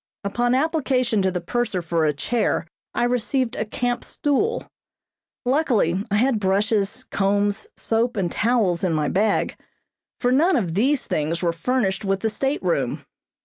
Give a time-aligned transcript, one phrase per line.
[0.23, 2.65] Upon application to the purser for a chair
[2.95, 4.65] I received a camp stool.
[5.45, 9.59] Luckily I had brushes, combs, soap and towels in my bag,
[10.19, 13.05] for none of these things were furnished with the stateroom.